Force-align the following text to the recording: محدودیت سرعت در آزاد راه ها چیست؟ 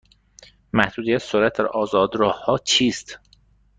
محدودیت 0.73 1.17
سرعت 1.17 1.57
در 1.57 1.67
آزاد 1.67 2.15
راه 2.15 2.43
ها 2.45 2.57
چیست؟ 2.57 3.19